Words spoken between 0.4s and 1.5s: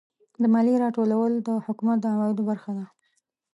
د مالیې راټولول د